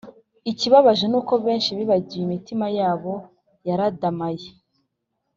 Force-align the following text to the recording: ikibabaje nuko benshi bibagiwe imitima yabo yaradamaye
ikibabaje 0.51 1.05
nuko 1.09 1.33
benshi 1.45 1.69
bibagiwe 1.77 2.21
imitima 2.27 2.65
yabo 2.79 3.13
yaradamaye 3.67 4.47